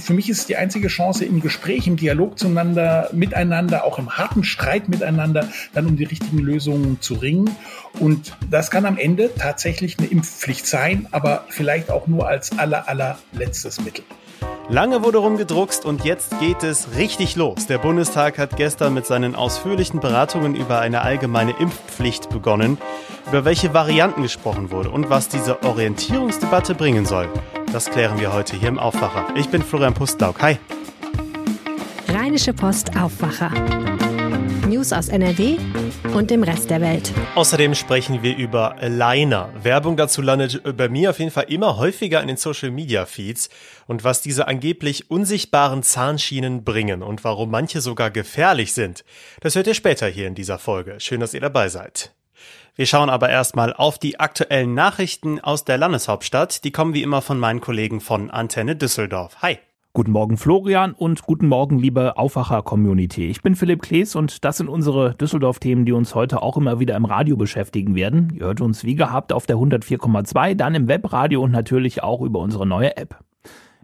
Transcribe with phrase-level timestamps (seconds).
[0.00, 4.10] für mich ist es die einzige Chance, im Gespräch, im Dialog zueinander, miteinander, auch im
[4.10, 7.50] harten Streit miteinander, dann um die richtigen Lösungen zu ringen.
[7.98, 12.88] Und das kann am Ende tatsächlich eine Impfpflicht sein, aber vielleicht auch nur als aller,
[12.88, 14.04] allerletztes Mittel.
[14.68, 17.68] Lange wurde rumgedruckst und jetzt geht es richtig los.
[17.68, 22.76] Der Bundestag hat gestern mit seinen ausführlichen Beratungen über eine allgemeine Impfpflicht begonnen,
[23.28, 27.28] über welche Varianten gesprochen wurde und was diese Orientierungsdebatte bringen soll.
[27.76, 29.36] Das klären wir heute hier im Aufwacher.
[29.36, 30.40] Ich bin Florian Pustlauk.
[30.40, 30.56] Hi.
[32.08, 33.50] Rheinische Post Aufwacher.
[34.66, 35.58] News aus NRW
[36.14, 37.12] und dem Rest der Welt.
[37.34, 39.50] Außerdem sprechen wir über Liner.
[39.62, 43.50] Werbung dazu landet bei mir auf jeden Fall immer häufiger in den Social Media Feeds
[43.86, 49.04] und was diese angeblich unsichtbaren Zahnschienen bringen und warum manche sogar gefährlich sind.
[49.42, 50.98] Das hört ihr später hier in dieser Folge.
[50.98, 52.15] Schön, dass ihr dabei seid.
[52.74, 56.64] Wir schauen aber erstmal auf die aktuellen Nachrichten aus der Landeshauptstadt.
[56.64, 59.36] Die kommen wie immer von meinen Kollegen von Antenne Düsseldorf.
[59.42, 59.58] Hi.
[59.96, 63.28] Guten Morgen Florian und guten Morgen liebe Aufwacher-Community.
[63.28, 66.96] Ich bin Philipp Klees und das sind unsere Düsseldorf-Themen, die uns heute auch immer wieder
[66.96, 68.30] im Radio beschäftigen werden.
[68.34, 72.40] Ihr hört uns wie gehabt auf der 104,2, dann im Webradio und natürlich auch über
[72.40, 73.18] unsere neue App.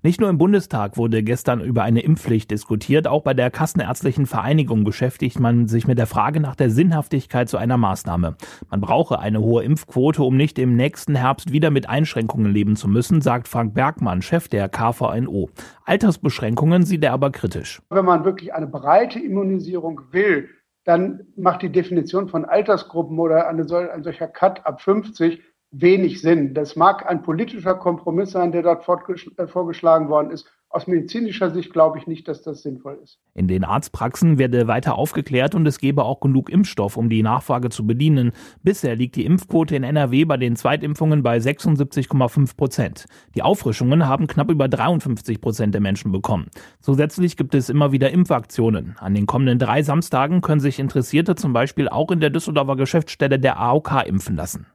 [0.04, 4.82] Nicht nur im Bundestag wurde gestern über eine Impfpflicht diskutiert, auch bei der Kassenärztlichen Vereinigung
[4.82, 8.34] beschäftigt man sich mit der Frage nach der Sinnhaftigkeit zu einer Maßnahme.
[8.68, 12.88] Man brauche eine hohe Impfquote, um nicht im nächsten Herbst wieder mit Einschränkungen leben zu
[12.88, 15.50] müssen, sagt Frank Bergmann, Chef der KVNO.
[15.84, 17.80] Altersbeschränkungen sieht er aber kritisch.
[17.88, 20.48] Wenn man wirklich eine breite Immunisierung will,
[20.82, 25.40] dann macht die Definition von Altersgruppen oder ein solcher Cut ab 50
[25.72, 26.54] wenig Sinn.
[26.54, 30.46] Das mag ein politischer Kompromiss sein, der dort äh, vorgeschlagen worden ist.
[30.68, 33.18] Aus medizinischer Sicht glaube ich nicht, dass das sinnvoll ist.
[33.34, 37.68] In den Arztpraxen werde weiter aufgeklärt und es gebe auch genug Impfstoff, um die Nachfrage
[37.68, 38.32] zu bedienen.
[38.62, 43.04] Bisher liegt die Impfquote in NRW bei den Zweitimpfungen bei 76,5 Prozent.
[43.34, 46.48] Die Auffrischungen haben knapp über 53 Prozent der Menschen bekommen.
[46.80, 48.96] Zusätzlich gibt es immer wieder Impfaktionen.
[48.98, 53.38] An den kommenden drei Samstagen können sich Interessierte zum Beispiel auch in der Düsseldorfer Geschäftsstelle
[53.38, 54.66] der AOK impfen lassen.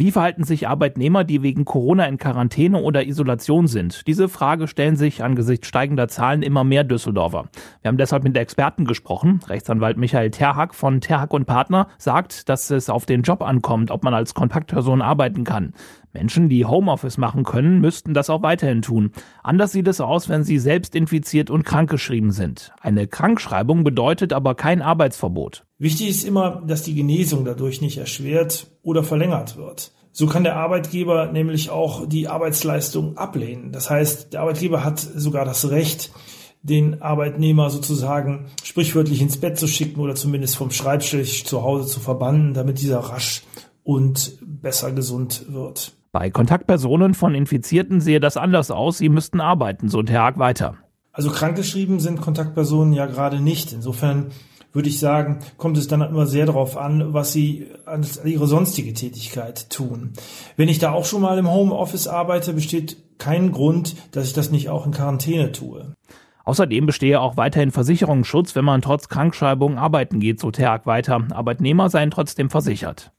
[0.00, 4.06] Wie verhalten sich Arbeitnehmer, die wegen Corona in Quarantäne oder Isolation sind?
[4.06, 7.50] Diese Frage stellen sich angesichts steigender Zahlen immer mehr Düsseldorfer.
[7.82, 9.40] Wir haben deshalb mit Experten gesprochen.
[9.46, 14.02] Rechtsanwalt Michael Terhack von Terhack und Partner sagt, dass es auf den Job ankommt, ob
[14.02, 15.74] man als Kontaktperson arbeiten kann.
[16.12, 19.12] Menschen, die Homeoffice machen können, müssten das auch weiterhin tun.
[19.42, 22.72] Anders sieht es aus, wenn sie selbst infiziert und krankgeschrieben sind.
[22.80, 25.64] Eine Krankschreibung bedeutet aber kein Arbeitsverbot.
[25.78, 29.92] Wichtig ist immer, dass die Genesung dadurch nicht erschwert oder verlängert wird.
[30.12, 33.70] So kann der Arbeitgeber nämlich auch die Arbeitsleistung ablehnen.
[33.72, 36.10] Das heißt, der Arbeitgeber hat sogar das Recht,
[36.62, 42.00] den Arbeitnehmer sozusagen sprichwörtlich ins Bett zu schicken oder zumindest vom Schreibtisch zu Hause zu
[42.00, 43.42] verbannen, damit dieser rasch
[43.82, 45.92] und besser gesund wird.
[46.12, 48.98] Bei Kontaktpersonen von Infizierten sehe das anders aus.
[48.98, 50.76] Sie müssten arbeiten, so der Haag weiter.
[51.12, 53.72] Also krankgeschrieben sind Kontaktpersonen ja gerade nicht.
[53.72, 54.32] Insofern
[54.72, 58.92] würde ich sagen, kommt es dann immer sehr darauf an, was sie an ihre sonstige
[58.92, 60.12] Tätigkeit tun.
[60.56, 64.50] Wenn ich da auch schon mal im Homeoffice arbeite, besteht kein Grund, dass ich das
[64.50, 65.94] nicht auch in Quarantäne tue.
[66.44, 71.24] Außerdem bestehe auch weiterhin Versicherungsschutz, wenn man trotz Krankschreibung arbeiten geht, so Terag weiter.
[71.30, 73.12] Arbeitnehmer seien trotzdem versichert.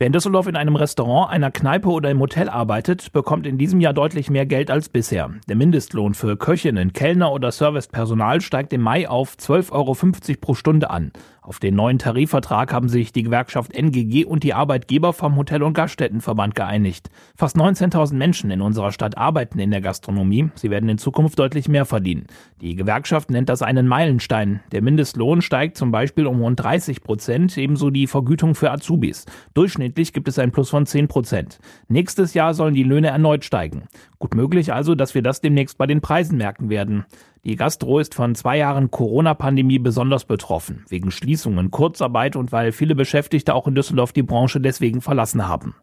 [0.00, 3.80] Wer in Düsseldorf in einem Restaurant, einer Kneipe oder im Hotel arbeitet, bekommt in diesem
[3.80, 5.28] Jahr deutlich mehr Geld als bisher.
[5.46, 9.94] Der Mindestlohn für Köchinnen, Kellner oder Servicepersonal steigt im Mai auf 12,50 Euro
[10.40, 11.12] pro Stunde an.
[11.50, 15.74] Auf den neuen Tarifvertrag haben sich die Gewerkschaft NGG und die Arbeitgeber vom Hotel- und
[15.74, 17.10] Gaststättenverband geeinigt.
[17.34, 20.50] Fast 19.000 Menschen in unserer Stadt arbeiten in der Gastronomie.
[20.54, 22.28] Sie werden in Zukunft deutlich mehr verdienen.
[22.60, 24.60] Die Gewerkschaft nennt das einen Meilenstein.
[24.70, 29.26] Der Mindestlohn steigt zum Beispiel um rund 30 Prozent, ebenso die Vergütung für Azubis.
[29.52, 31.58] Durchschnittlich gibt es ein Plus von 10 Prozent.
[31.88, 33.88] Nächstes Jahr sollen die Löhne erneut steigen.
[34.20, 37.06] Gut möglich also, dass wir das demnächst bei den Preisen merken werden.
[37.42, 41.10] Die Gastro ist von zwei Jahren Corona-Pandemie besonders betroffen, wegen
[41.40, 45.74] Schließungen, Kurzarbeit und weil viele Beschäftigte auch in Düsseldorf die Branche deswegen verlassen haben.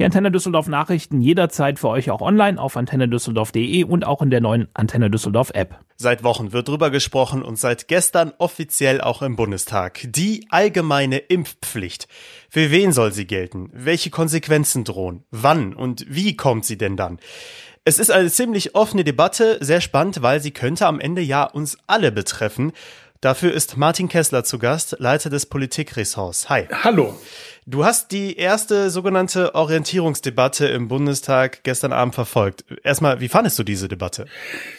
[0.00, 4.40] Die Antenne Düsseldorf Nachrichten jederzeit für euch auch online auf antennedüsseldorf.de und auch in der
[4.40, 5.78] neuen Antenne Düsseldorf App.
[5.96, 10.00] Seit Wochen wird drüber gesprochen und seit gestern offiziell auch im Bundestag.
[10.10, 12.08] Die allgemeine Impfpflicht.
[12.50, 13.70] Für wen soll sie gelten?
[13.72, 15.22] Welche Konsequenzen drohen?
[15.30, 17.20] Wann und wie kommt sie denn dann?
[17.84, 21.78] Es ist eine ziemlich offene Debatte, sehr spannend, weil sie könnte am Ende ja uns
[21.86, 22.72] alle betreffen.
[23.22, 26.50] Dafür ist Martin Kessler zu Gast, Leiter des Politikressorts.
[26.50, 26.66] Hi.
[26.82, 27.16] Hallo.
[27.64, 32.64] Du hast die erste sogenannte Orientierungsdebatte im Bundestag gestern Abend verfolgt.
[32.82, 34.26] Erstmal, wie fandest du diese Debatte?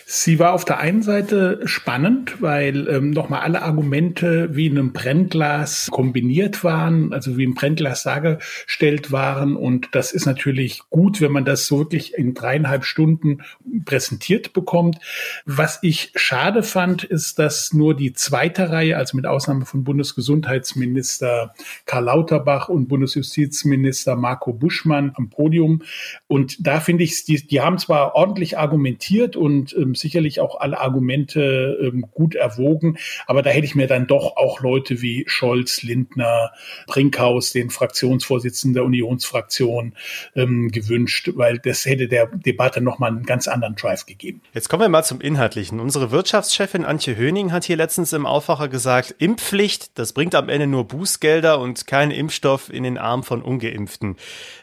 [0.06, 4.92] Sie war auf der einen Seite spannend, weil ähm, nochmal alle Argumente wie in einem
[4.92, 9.56] Brennglas kombiniert waren, also wie im Brennglas dargestellt waren.
[9.56, 13.44] Und das ist natürlich gut, wenn man das so wirklich in dreieinhalb Stunden
[13.86, 14.98] präsentiert bekommt.
[15.46, 21.54] Was ich schade fand, ist, dass nur die zweite Reihe, also mit Ausnahme von Bundesgesundheitsminister
[21.86, 25.84] Karl Lauterbach und Bundesjustizminister Marco Buschmann am Podium.
[26.28, 30.80] Und da finde ich, die, die haben zwar ordentlich argumentiert und ähm, sicherlich auch alle
[30.80, 32.98] Argumente ähm, gut erwogen,
[33.28, 36.52] aber da hätte ich mir dann doch auch Leute wie Scholz, Lindner,
[36.88, 39.94] Brinkhaus, den Fraktionsvorsitzenden der Unionsfraktion,
[40.36, 44.42] ähm, gewünscht, weil das hätte der Debatte nochmal einen ganz anderen Drive gegeben.
[44.54, 45.80] Jetzt kommen wir mal zum Inhaltlichen.
[45.80, 50.68] Unsere Wirtschaftschefin Antje Höning hat hier letztens im Aufwacher gesagt, Impfpflicht, das bringt am Ende
[50.68, 54.16] nur Bußgelder und kein Impfstoff Impfstoff in den Arm von Ungeimpften.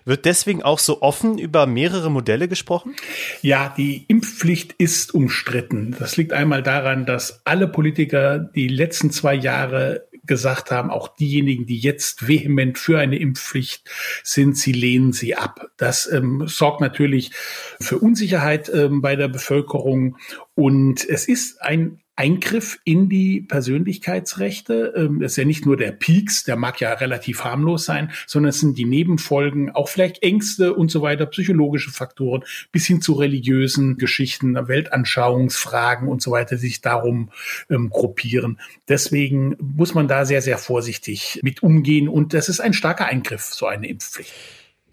[0.04, 2.94] Wird deswegen auch so offen über mehrere Modelle gesprochen?
[3.42, 5.96] Ja, die Impfpflicht ist umstritten.
[5.98, 11.66] Das liegt einmal daran, dass alle Politiker die letzten zwei Jahre gesagt haben, auch diejenigen,
[11.66, 13.88] die jetzt vehement für eine Impfpflicht
[14.22, 15.70] sind, sie lehnen sie ab.
[15.76, 17.32] Das ähm, sorgt natürlich
[17.80, 20.18] für Unsicherheit ähm, bei der Bevölkerung
[20.54, 24.92] und es ist ein Eingriff in die Persönlichkeitsrechte.
[24.94, 28.50] Ähm, das ist ja nicht nur der Peaks, der mag ja relativ harmlos sein, sondern
[28.50, 33.14] es sind die Nebenfolgen, auch vielleicht Ängste und so weiter, psychologische Faktoren, bis hin zu
[33.14, 37.30] religiösen Geschichten, Weltanschauungsfragen und so weiter, die sich darum
[37.70, 38.60] ähm, gruppieren.
[38.86, 43.44] Deswegen muss man da sehr, sehr vorsichtig mit umgehen und das ist ein starker Eingriff,
[43.44, 44.34] so eine Impfpflicht.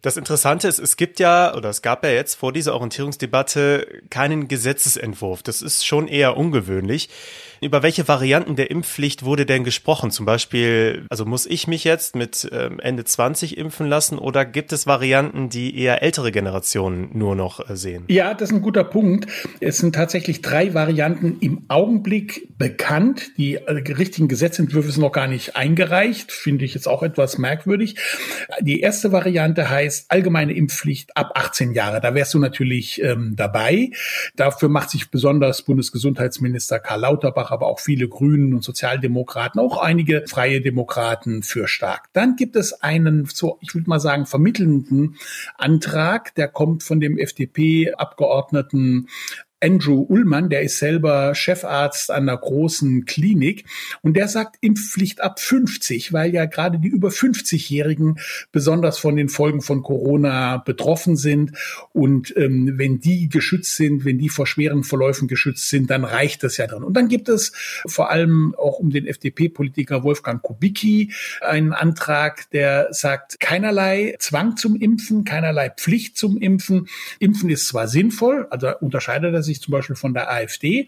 [0.07, 4.47] Das Interessante ist, es gibt ja, oder es gab ja jetzt vor dieser Orientierungsdebatte keinen
[4.47, 5.43] Gesetzesentwurf.
[5.43, 7.09] Das ist schon eher ungewöhnlich.
[7.59, 10.11] Über welche Varianten der Impfpflicht wurde denn gesprochen?
[10.11, 14.71] Zum Beispiel, also muss ich mich jetzt mit ähm, Ende 20 impfen lassen oder gibt
[14.71, 18.05] es Varianten, die eher ältere Generationen nur noch äh, sehen?
[18.07, 19.27] Ja, das ist ein guter Punkt.
[19.59, 23.31] Es sind tatsächlich drei Varianten im Augenblick bekannt.
[23.37, 26.31] Die äh, richtigen Gesetzentwürfe sind noch gar nicht eingereicht.
[26.31, 27.95] Finde ich jetzt auch etwas merkwürdig.
[28.61, 32.01] Die erste Variante heißt allgemeine Impfpflicht ab 18 Jahre.
[32.01, 33.91] Da wärst du natürlich ähm, dabei.
[34.35, 40.23] Dafür macht sich besonders Bundesgesundheitsminister Karl Lauterbach, aber auch viele Grünen und Sozialdemokraten, auch einige
[40.27, 42.09] freie Demokraten für stark.
[42.13, 45.17] Dann gibt es einen, so ich würde mal sagen, vermittelnden
[45.57, 49.07] Antrag, der kommt von dem FDP-Abgeordneten
[49.59, 53.65] Andrew Ullmann, der ist selber Chefarzt einer großen Klinik
[54.01, 58.19] und der sagt Impfpflicht ab 50, weil ja gerade die über 50-Jährigen
[58.51, 61.53] besonders von den Folgen von Corona betroffen sind
[61.91, 66.43] und ähm, wenn die geschützt sind, wenn die vor schweren Verläufen geschützt sind, dann reicht
[66.43, 66.83] das ja drin.
[66.83, 67.51] Und dann gibt es
[67.87, 74.75] vor allem auch um den FDP-Politiker Wolfgang Kubicki einen Antrag, der sagt keinerlei Zwang zum
[74.75, 76.87] Impfen, keinerlei Pflicht zum Impfen.
[77.19, 80.87] Impfen ist zwar sinnvoll, also unterscheidet er sich zum Beispiel von der AfD.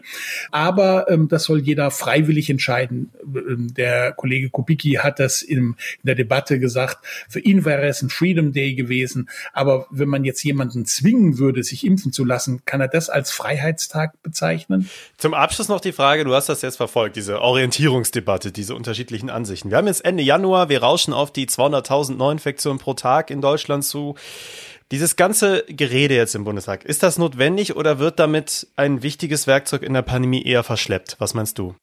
[0.50, 3.10] Aber ähm, das soll jeder freiwillig entscheiden.
[3.22, 7.04] Ähm, der Kollege Kubicki hat das in, in der Debatte gesagt.
[7.28, 9.28] Für ihn wäre es ein Freedom Day gewesen.
[9.52, 13.32] Aber wenn man jetzt jemanden zwingen würde, sich impfen zu lassen, kann er das als
[13.32, 14.88] Freiheitstag bezeichnen?
[15.16, 19.70] Zum Abschluss noch die Frage, du hast das jetzt verfolgt, diese Orientierungsdebatte, diese unterschiedlichen Ansichten.
[19.70, 23.84] Wir haben jetzt Ende Januar, wir rauschen auf die 200.000 Neuinfektionen pro Tag in Deutschland
[23.84, 24.14] zu.
[24.90, 29.82] Dieses ganze Gerede jetzt im Bundestag, ist das notwendig oder wird damit ein wichtiges Werkzeug
[29.82, 31.14] in der Pandemie eher verschleppt?
[31.20, 31.76] Was meinst du?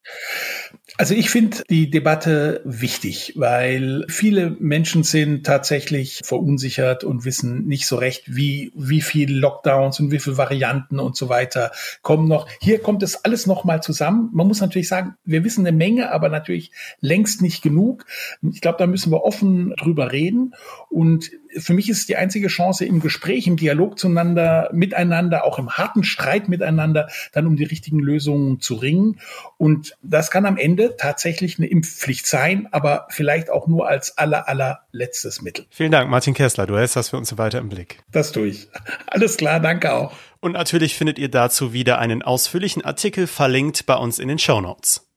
[0.98, 7.88] Also ich finde die Debatte wichtig, weil viele Menschen sind tatsächlich verunsichert und wissen nicht
[7.88, 11.72] so recht, wie, wie viel Lockdowns und wie viele Varianten und so weiter
[12.02, 12.50] kommen noch.
[12.60, 14.32] Hier kommt es alles nochmal zusammen.
[14.34, 18.06] Man muss natürlich sagen, wir wissen eine Menge, aber natürlich längst nicht genug.
[18.52, 20.56] Ich glaube, da müssen wir offen drüber reden.
[20.90, 25.72] Und für mich ist die einzige Chance im Gespräch, im Dialog zueinander, miteinander, auch im
[25.72, 29.20] harten Streit miteinander, dann um die richtigen Lösungen zu ringen.
[29.58, 34.48] Und das kann am Ende tatsächlich eine Impfpflicht sein, aber vielleicht auch nur als aller,
[34.48, 35.66] allerletztes Mittel.
[35.70, 36.68] Vielen Dank, Martin Kessler.
[36.68, 38.00] Du hältst das für uns so weiter im Blick.
[38.12, 38.68] Das tue ich.
[39.08, 40.14] Alles klar, danke auch.
[40.40, 44.62] Und natürlich findet ihr dazu wieder einen ausführlichen Artikel verlinkt bei uns in den Show
[44.62, 45.08] Notes.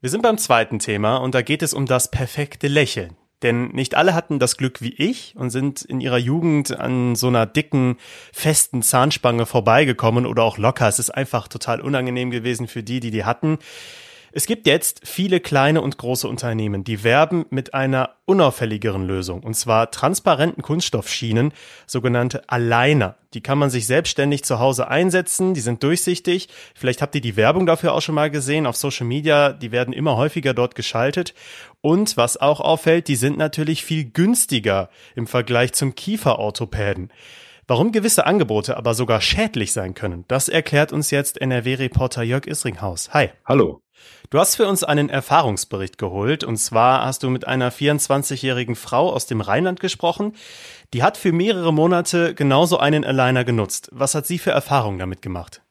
[0.00, 3.16] Wir sind beim zweiten Thema und da geht es um das perfekte Lächeln.
[3.42, 7.28] Denn nicht alle hatten das Glück wie ich und sind in ihrer Jugend an so
[7.28, 7.96] einer dicken,
[8.32, 10.88] festen Zahnspange vorbeigekommen oder auch locker.
[10.88, 13.58] Es ist einfach total unangenehm gewesen für die, die die hatten.
[14.32, 19.54] Es gibt jetzt viele kleine und große Unternehmen, die werben mit einer unauffälligeren Lösung, und
[19.54, 21.52] zwar transparenten Kunststoffschienen,
[21.86, 23.16] sogenannte Aligner.
[23.34, 26.48] Die kann man sich selbstständig zu Hause einsetzen, die sind durchsichtig.
[26.76, 29.92] Vielleicht habt ihr die Werbung dafür auch schon mal gesehen auf Social Media, die werden
[29.92, 31.34] immer häufiger dort geschaltet.
[31.80, 37.12] Und was auch auffällt, die sind natürlich viel günstiger im Vergleich zum Kieferorthopäden.
[37.66, 43.12] Warum gewisse Angebote aber sogar schädlich sein können, das erklärt uns jetzt NRW-Reporter Jörg Isringhaus.
[43.12, 43.30] Hi.
[43.44, 43.80] Hallo.
[44.30, 49.12] Du hast für uns einen Erfahrungsbericht geholt und zwar hast du mit einer 24-jährigen Frau
[49.12, 50.34] aus dem Rheinland gesprochen.
[50.94, 53.88] Die hat für mehrere Monate genauso einen Aligner genutzt.
[53.92, 55.62] Was hat sie für Erfahrungen damit gemacht?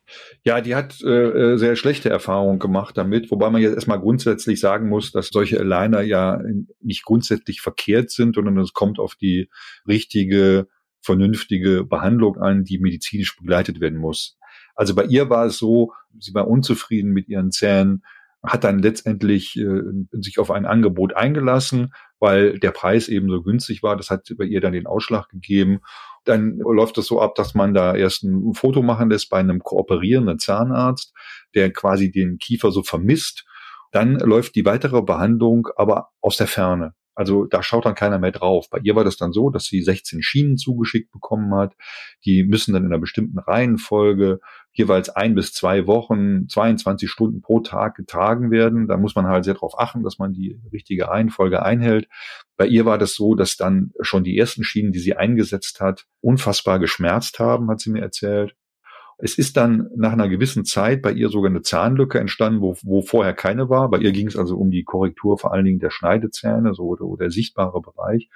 [0.44, 4.90] Ja, die hat äh, sehr schlechte Erfahrungen gemacht damit, wobei man jetzt erstmal grundsätzlich sagen
[4.90, 6.42] muss, dass solche Aligner ja
[6.82, 9.50] nicht grundsätzlich verkehrt sind, sondern es kommt auf die
[9.88, 10.68] richtige,
[11.02, 14.38] vernünftige Behandlung an, die medizinisch begleitet werden muss.
[14.76, 18.04] Also bei ihr war es so, sie war unzufrieden mit ihren Zähnen,
[18.44, 19.82] hat dann letztendlich äh,
[20.12, 23.98] sich auf ein Angebot eingelassen, weil der Preis eben so günstig war.
[23.98, 25.80] Das hat bei ihr dann den Ausschlag gegeben.
[26.26, 29.60] Dann läuft es so ab, dass man da erst ein Foto machen lässt bei einem
[29.60, 31.14] kooperierenden Zahnarzt,
[31.56, 33.46] der quasi den Kiefer so vermisst.
[33.92, 36.94] Dann läuft die weitere Behandlung aber aus der Ferne.
[37.20, 38.70] Also da schaut dann keiner mehr drauf.
[38.70, 41.76] Bei ihr war das dann so, dass sie 16 Schienen zugeschickt bekommen hat.
[42.24, 44.40] Die müssen dann in einer bestimmten Reihenfolge
[44.72, 48.88] jeweils ein bis zwei Wochen, 22 Stunden pro Tag getragen werden.
[48.88, 52.08] Da muss man halt sehr darauf achten, dass man die richtige Reihenfolge einhält.
[52.56, 56.06] Bei ihr war das so, dass dann schon die ersten Schienen, die sie eingesetzt hat,
[56.22, 58.56] unfassbar geschmerzt haben, hat sie mir erzählt.
[59.22, 63.02] Es ist dann nach einer gewissen Zeit bei ihr sogar eine Zahnlücke entstanden, wo, wo
[63.02, 63.90] vorher keine war.
[63.90, 67.04] Bei ihr ging es also um die Korrektur vor allen Dingen der Schneidezähne, so oder,
[67.04, 68.30] oder der sichtbare Bereich.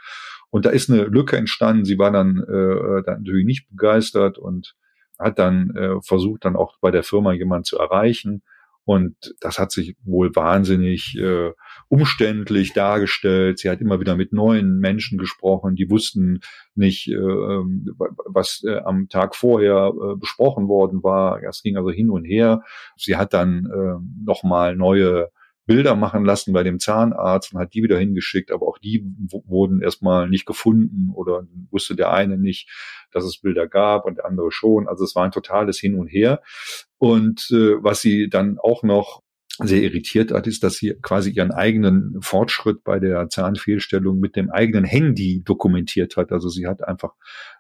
[0.50, 1.86] Und da ist eine Lücke entstanden.
[1.86, 4.75] Sie war dann, äh, dann natürlich nicht begeistert und
[5.18, 8.44] hat dann äh, versucht, dann auch bei der Firma jemanden zu erreichen.
[8.86, 11.52] Und das hat sich wohl wahnsinnig äh,
[11.88, 13.60] umständlich dargestellt.
[13.60, 16.42] Sie hat immer wieder mit neuen Menschen gesprochen, die wussten
[16.75, 21.42] nicht, äh, ähm, was äh, am Tag vorher äh, besprochen worden war.
[21.44, 22.62] Es ging also hin und her.
[22.98, 25.30] Sie hat dann äh, nochmal neue
[25.66, 29.06] Bilder machen lassen bei dem Zahnarzt und hat die wieder hingeschickt, aber auch die
[29.46, 32.70] wurden erstmal nicht gefunden oder wusste der eine nicht,
[33.12, 34.88] dass es Bilder gab und der andere schon.
[34.90, 36.42] Also es war ein totales Hin und Her.
[37.04, 39.24] Und äh, was sie dann auch noch
[39.60, 44.50] sehr irritiert hat, ist, dass sie quasi ihren eigenen Fortschritt bei der Zahnfehlstellung mit dem
[44.50, 46.32] eigenen Handy dokumentiert hat.
[46.32, 47.12] Also sie hat einfach,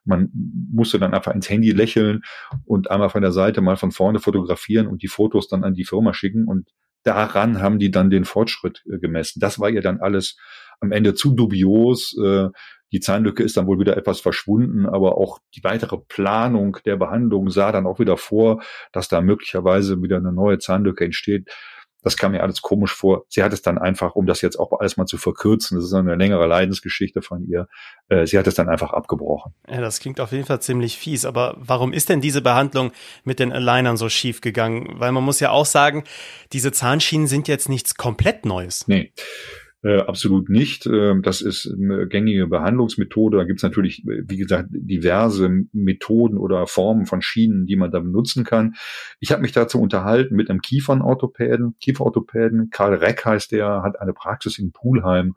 [0.05, 0.29] man
[0.71, 2.21] musste dann einfach ins Handy lächeln
[2.63, 5.83] und einmal von der Seite mal von vorne fotografieren und die Fotos dann an die
[5.83, 6.69] Firma schicken und
[7.03, 9.39] daran haben die dann den Fortschritt äh, gemessen.
[9.39, 10.37] Das war ihr dann alles
[10.79, 12.15] am Ende zu dubios.
[12.17, 12.49] Äh,
[12.91, 17.49] die Zahnlücke ist dann wohl wieder etwas verschwunden, aber auch die weitere Planung der Behandlung
[17.49, 21.49] sah dann auch wieder vor, dass da möglicherweise wieder eine neue Zahnlücke entsteht.
[22.03, 23.23] Das kam mir alles komisch vor.
[23.29, 25.93] Sie hat es dann einfach, um das jetzt auch alles mal zu verkürzen, das ist
[25.93, 27.67] eine längere Leidensgeschichte von ihr,
[28.09, 29.53] äh, sie hat es dann einfach abgebrochen.
[29.67, 31.25] Ja, das klingt auf jeden Fall ziemlich fies.
[31.25, 32.91] Aber warum ist denn diese Behandlung
[33.23, 34.95] mit den Alignern so schief gegangen?
[34.99, 36.03] Weil man muss ja auch sagen,
[36.51, 38.87] diese Zahnschienen sind jetzt nichts komplett Neues.
[38.87, 39.13] Nee.
[39.83, 40.85] Äh, absolut nicht.
[40.85, 43.37] Äh, das ist eine gängige Behandlungsmethode.
[43.37, 47.99] Da gibt es natürlich, wie gesagt, diverse Methoden oder Formen von Schienen, die man da
[47.99, 48.75] benutzen kann.
[49.19, 52.69] Ich habe mich dazu unterhalten mit einem Kiefernorthopäden, Kieferorthopäden.
[52.69, 55.35] Karl Reck heißt der, hat eine Praxis in Pulheim.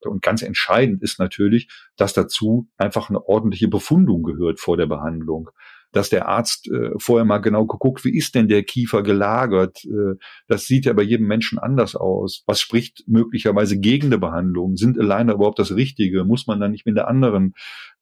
[0.00, 5.50] Und ganz entscheidend ist natürlich, dass dazu einfach eine ordentliche Befundung gehört vor der Behandlung
[5.92, 9.84] dass der Arzt äh, vorher mal genau geguckt, wie ist denn der Kiefer gelagert?
[9.84, 10.16] Äh,
[10.46, 12.42] das sieht ja bei jedem Menschen anders aus.
[12.46, 14.76] Was spricht möglicherweise gegen eine Behandlung?
[14.76, 16.24] Sind Aligner überhaupt das Richtige?
[16.24, 17.54] Muss man dann nicht mit einer anderen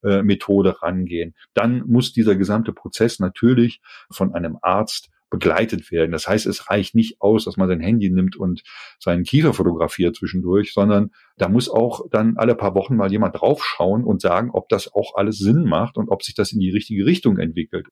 [0.03, 1.33] äh, Methode rangehen?
[1.53, 6.11] Dann muss dieser gesamte Prozess natürlich von einem Arzt begleitet werden.
[6.11, 8.63] Das heißt, es reicht nicht aus, dass man sein Handy nimmt und
[8.99, 14.03] seinen Kiefer fotografiert zwischendurch, sondern da muss auch dann alle paar Wochen mal jemand draufschauen
[14.03, 17.05] und sagen, ob das auch alles Sinn macht und ob sich das in die richtige
[17.05, 17.87] Richtung entwickelt.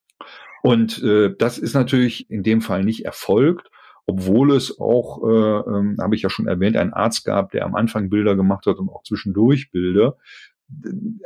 [0.64, 3.70] Und äh, das ist natürlich in dem Fall nicht erfolgt
[4.08, 7.76] obwohl es auch, äh, ähm, habe ich ja schon erwähnt, einen Arzt gab, der am
[7.76, 10.18] Anfang Bilder gemacht hat und auch zwischendurch Bilder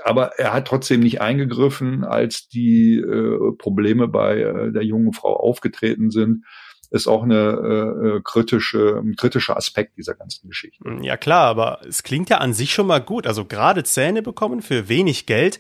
[0.03, 5.36] aber er hat trotzdem nicht eingegriffen, als die äh, Probleme bei äh, der jungen Frau
[5.36, 6.46] aufgetreten sind.
[6.91, 10.84] Ist auch eine äh, äh kritische, ein kritischer Aspekt dieser ganzen Geschichte.
[10.84, 13.27] Hm, ja klar, aber es klingt ja an sich schon mal gut.
[13.27, 15.60] Also gerade Zähne bekommen für wenig Geld.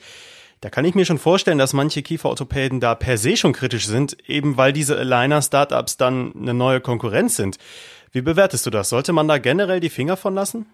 [0.61, 4.17] Da kann ich mir schon vorstellen, dass manche Kieferorthopäden da per se schon kritisch sind,
[4.27, 7.57] eben weil diese Aligner-Startups dann eine neue Konkurrenz sind.
[8.11, 8.89] Wie bewertest du das?
[8.89, 10.65] Sollte man da generell die Finger von lassen?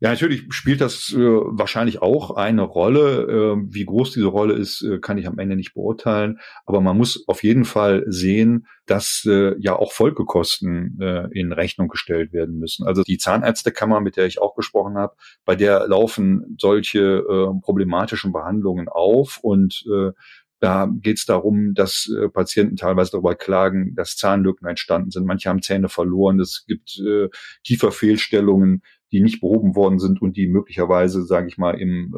[0.00, 3.22] Ja, natürlich spielt das äh, wahrscheinlich auch eine Rolle.
[3.58, 6.38] Äh, wie groß diese Rolle ist, äh, kann ich am Ende nicht beurteilen.
[6.66, 11.88] Aber man muss auf jeden Fall sehen, dass äh, ja auch Folgekosten äh, in Rechnung
[11.88, 12.86] gestellt werden müssen.
[12.86, 18.32] Also die Zahnärztekammer, mit der ich auch gesprochen habe, bei der laufen solche äh, problematischen
[18.32, 20.12] Behandlungen auf und äh,
[20.60, 25.26] da geht es darum, dass äh, Patienten teilweise darüber klagen, dass Zahnlücken entstanden sind.
[25.26, 26.40] Manche haben Zähne verloren.
[26.40, 27.28] Es gibt äh,
[27.64, 32.14] Kieferfehlstellungen, die nicht behoben worden sind und die möglicherweise, sage ich mal, im,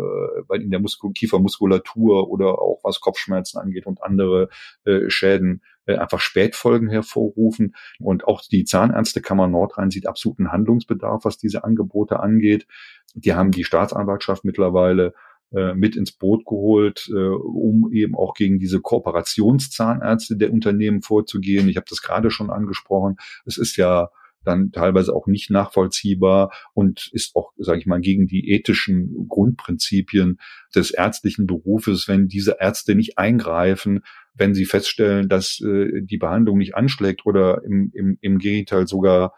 [0.49, 4.49] äh, in der Muskul Kiefermuskulatur oder auch was Kopfschmerzen angeht und andere
[4.85, 7.75] äh, Schäden äh, einfach Spätfolgen hervorrufen.
[7.99, 12.67] Und auch die Zahnärztekammer Nordrhein sieht absoluten Handlungsbedarf, was diese Angebote angeht.
[13.15, 15.15] Die haben die Staatsanwaltschaft mittlerweile
[15.52, 21.69] äh, mit ins Boot geholt, äh, um eben auch gegen diese Kooperationszahnärzte der Unternehmen vorzugehen.
[21.69, 23.16] Ich habe das gerade schon angesprochen.
[23.45, 24.11] Es ist ja
[24.45, 30.38] dann teilweise auch nicht nachvollziehbar und ist auch, sage ich mal, gegen die ethischen Grundprinzipien
[30.75, 34.00] des ärztlichen Berufes, wenn diese Ärzte nicht eingreifen,
[34.35, 39.35] wenn sie feststellen, dass äh, die Behandlung nicht anschlägt oder im, im, im Gegenteil sogar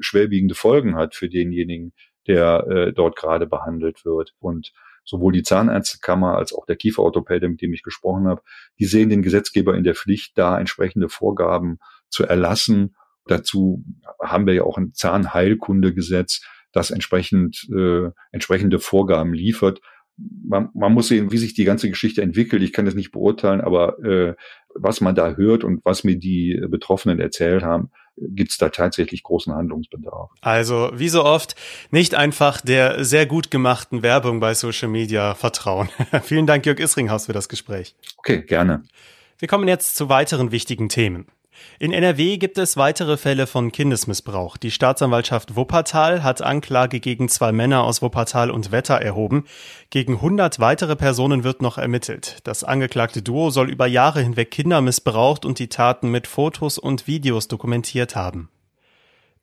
[0.00, 1.92] schwerwiegende Folgen hat für denjenigen,
[2.26, 4.34] der äh, dort gerade behandelt wird.
[4.38, 4.72] Und
[5.06, 8.42] sowohl die Zahnärztekammer als auch der Kieferorthopäde, mit dem ich gesprochen habe,
[8.78, 11.78] die sehen den Gesetzgeber in der Pflicht, da entsprechende Vorgaben
[12.10, 12.94] zu erlassen
[13.26, 13.84] Dazu
[14.22, 19.80] haben wir ja auch ein Zahnheilkundegesetz, das entsprechend äh, entsprechende Vorgaben liefert.
[20.18, 22.62] Man, man muss sehen, wie sich die ganze Geschichte entwickelt.
[22.62, 24.34] Ich kann das nicht beurteilen, aber äh,
[24.74, 29.22] was man da hört und was mir die Betroffenen erzählt haben, gibt es da tatsächlich
[29.22, 30.30] großen Handlungsbedarf.
[30.40, 31.54] Also wie so oft
[31.90, 35.88] nicht einfach der sehr gut gemachten Werbung bei Social Media vertrauen.
[36.22, 37.94] Vielen Dank, Jörg Isringhaus, für das Gespräch.
[38.16, 38.82] Okay, gerne.
[39.38, 41.26] Wir kommen jetzt zu weiteren wichtigen Themen.
[41.78, 44.56] In NRW gibt es weitere Fälle von Kindesmissbrauch.
[44.56, 49.44] Die Staatsanwaltschaft Wuppertal hat Anklage gegen zwei Männer aus Wuppertal und Wetter erhoben.
[49.90, 52.38] Gegen 100 weitere Personen wird noch ermittelt.
[52.44, 57.06] Das angeklagte Duo soll über Jahre hinweg Kinder missbraucht und die Taten mit Fotos und
[57.06, 58.48] Videos dokumentiert haben.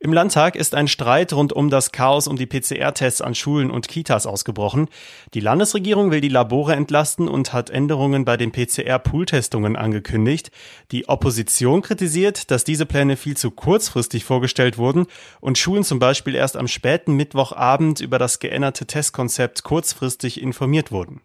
[0.04, 3.88] Im Landtag ist ein Streit rund um das Chaos um die PCR-Tests an Schulen und
[3.88, 4.88] Kitas ausgebrochen.
[5.32, 10.50] Die Landesregierung will die Labore entlasten und hat Änderungen bei den PCR-Pool-Testungen angekündigt.
[10.90, 15.06] Die Opposition kritisiert, dass diese Pläne viel zu kurzfristig vorgestellt wurden
[15.40, 21.22] und Schulen zum Beispiel erst am späten Mittwochabend über das geänderte Testkonzept kurzfristig informiert wurden.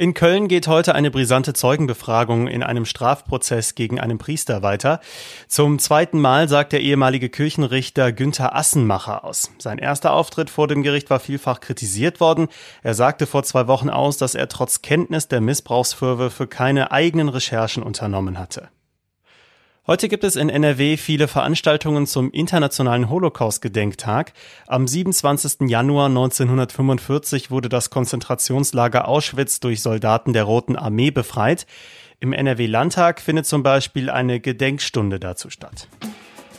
[0.00, 5.00] In Köln geht heute eine brisante Zeugenbefragung in einem Strafprozess gegen einen Priester weiter.
[5.48, 9.50] Zum zweiten Mal sagt der ehemalige Kirchenrichter Günther Assenmacher aus.
[9.58, 12.46] Sein erster Auftritt vor dem Gericht war vielfach kritisiert worden.
[12.84, 17.82] Er sagte vor zwei Wochen aus, dass er trotz Kenntnis der Missbrauchsvorwürfe keine eigenen Recherchen
[17.82, 18.68] unternommen hatte.
[19.90, 24.34] Heute gibt es in NRW viele Veranstaltungen zum Internationalen Holocaust-Gedenktag.
[24.66, 25.66] Am 27.
[25.66, 31.66] Januar 1945 wurde das Konzentrationslager Auschwitz durch Soldaten der Roten Armee befreit.
[32.20, 35.88] Im NRW-Landtag findet zum Beispiel eine Gedenkstunde dazu statt.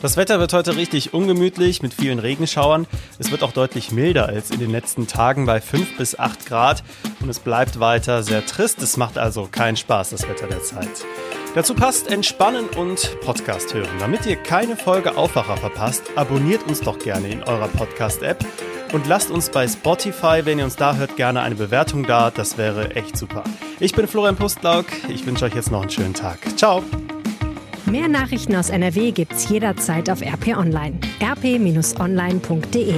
[0.02, 2.88] Das Wetter wird heute richtig ungemütlich mit vielen Regenschauern.
[3.20, 6.82] Es wird auch deutlich milder als in den letzten Tagen bei 5 bis 8 Grad
[7.20, 8.82] und es bleibt weiter sehr trist.
[8.82, 11.04] Es macht also keinen Spaß, das Wetter der Zeit.
[11.54, 13.88] Dazu passt Entspannen und Podcast hören.
[13.98, 18.44] Damit ihr keine Folge Aufwacher verpasst, abonniert uns doch gerne in eurer Podcast-App
[18.92, 22.30] und lasst uns bei Spotify, wenn ihr uns da hört, gerne eine Bewertung da.
[22.30, 23.42] Das wäre echt super.
[23.80, 24.86] Ich bin Florian Pustlauk.
[25.08, 26.38] Ich wünsche euch jetzt noch einen schönen Tag.
[26.56, 26.84] Ciao.
[27.86, 31.00] Mehr Nachrichten aus NRW gibt's jederzeit auf RP Online.
[31.20, 32.94] rp-online.de